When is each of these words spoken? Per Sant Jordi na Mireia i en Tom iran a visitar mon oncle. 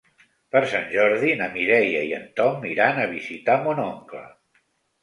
Per 0.55 0.61
Sant 0.71 0.87
Jordi 0.93 1.35
na 1.41 1.49
Mireia 1.57 2.01
i 2.09 2.17
en 2.21 2.27
Tom 2.41 2.67
iran 2.73 3.05
a 3.05 3.09
visitar 3.17 3.61
mon 3.69 3.85
oncle. 3.87 4.27